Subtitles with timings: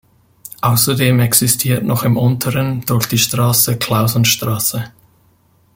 [0.61, 4.91] Außerdem existiert noch im unteren, durch die Straße Klausen–St.